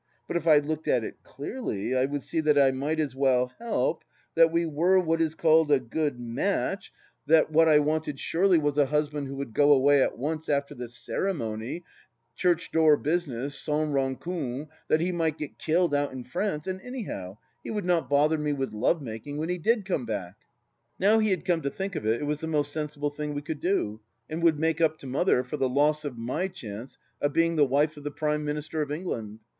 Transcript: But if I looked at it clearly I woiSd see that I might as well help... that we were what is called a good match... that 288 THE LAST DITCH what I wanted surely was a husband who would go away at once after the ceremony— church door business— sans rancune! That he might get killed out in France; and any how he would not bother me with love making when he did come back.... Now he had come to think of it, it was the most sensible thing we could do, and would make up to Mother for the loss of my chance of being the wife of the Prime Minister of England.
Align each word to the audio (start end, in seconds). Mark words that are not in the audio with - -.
But 0.27 0.35
if 0.35 0.47
I 0.47 0.57
looked 0.57 0.87
at 0.87 1.03
it 1.03 1.21
clearly 1.21 1.95
I 1.95 2.07
woiSd 2.07 2.21
see 2.23 2.39
that 2.39 2.57
I 2.57 2.71
might 2.71 2.99
as 2.99 3.15
well 3.15 3.51
help... 3.59 4.03
that 4.33 4.51
we 4.51 4.65
were 4.65 4.99
what 4.99 5.21
is 5.21 5.35
called 5.35 5.71
a 5.71 5.79
good 5.79 6.19
match... 6.19 6.91
that 7.27 7.51
288 7.51 7.51
THE 7.51 7.51
LAST 7.51 7.51
DITCH 7.51 7.55
what 7.55 7.67
I 7.67 7.77
wanted 7.87 8.19
surely 8.19 8.57
was 8.57 8.77
a 8.79 8.85
husband 8.87 9.27
who 9.27 9.35
would 9.35 9.53
go 9.53 9.71
away 9.71 10.01
at 10.01 10.17
once 10.17 10.49
after 10.49 10.73
the 10.73 10.89
ceremony— 10.89 11.83
church 12.35 12.71
door 12.71 12.97
business— 12.97 13.53
sans 13.59 13.93
rancune! 13.93 14.69
That 14.87 15.01
he 15.01 15.11
might 15.11 15.37
get 15.37 15.59
killed 15.59 15.93
out 15.93 16.13
in 16.13 16.23
France; 16.23 16.65
and 16.65 16.81
any 16.81 17.03
how 17.03 17.37
he 17.63 17.69
would 17.69 17.85
not 17.85 18.09
bother 18.09 18.39
me 18.39 18.53
with 18.53 18.73
love 18.73 19.03
making 19.03 19.37
when 19.37 19.49
he 19.49 19.59
did 19.59 19.85
come 19.85 20.07
back.... 20.07 20.33
Now 20.97 21.19
he 21.19 21.29
had 21.29 21.45
come 21.45 21.61
to 21.61 21.69
think 21.69 21.95
of 21.95 22.07
it, 22.07 22.19
it 22.19 22.25
was 22.25 22.39
the 22.39 22.47
most 22.47 22.73
sensible 22.73 23.11
thing 23.11 23.35
we 23.35 23.43
could 23.43 23.61
do, 23.61 24.01
and 24.27 24.41
would 24.41 24.57
make 24.57 24.81
up 24.81 24.97
to 24.97 25.05
Mother 25.05 25.43
for 25.43 25.57
the 25.57 25.69
loss 25.69 26.03
of 26.03 26.17
my 26.17 26.47
chance 26.47 26.97
of 27.21 27.33
being 27.33 27.55
the 27.55 27.63
wife 27.65 27.95
of 27.97 28.03
the 28.03 28.09
Prime 28.09 28.43
Minister 28.43 28.81
of 28.81 28.91
England. 28.91 29.41